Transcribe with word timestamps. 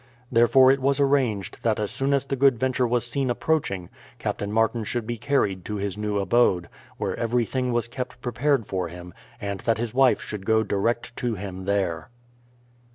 Therefore 0.31 0.71
it 0.71 0.79
was 0.81 0.99
arranged 0.99 1.59
that 1.61 1.79
as 1.79 1.91
soon 1.91 2.11
as 2.11 2.25
the 2.25 2.35
Good 2.35 2.57
Venture 2.59 2.87
was 2.87 3.05
seen 3.05 3.29
approaching, 3.29 3.87
Captain 4.17 4.51
Martin 4.51 4.83
should 4.83 5.05
be 5.05 5.19
carried 5.19 5.63
to 5.65 5.75
his 5.75 5.95
new 5.95 6.17
abode, 6.17 6.69
where 6.97 7.15
everything 7.19 7.71
was 7.71 7.87
kept 7.87 8.19
prepared 8.19 8.65
for 8.65 8.87
him, 8.87 9.13
and 9.39 9.59
that 9.59 9.77
his 9.77 9.93
wife 9.93 10.19
should 10.19 10.43
go 10.43 10.63
direct 10.63 11.15
to 11.17 11.35
him 11.35 11.65
there. 11.65 12.09